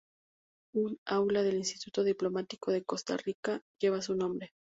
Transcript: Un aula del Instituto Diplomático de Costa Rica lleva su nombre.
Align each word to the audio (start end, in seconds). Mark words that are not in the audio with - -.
Un 0.73 0.97
aula 1.05 1.43
del 1.43 1.57
Instituto 1.57 2.03
Diplomático 2.03 2.71
de 2.71 2.83
Costa 2.83 3.15
Rica 3.17 3.61
lleva 3.79 4.01
su 4.01 4.15
nombre. 4.15 4.51